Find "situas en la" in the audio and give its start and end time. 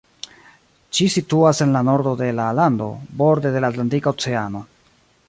1.15-1.83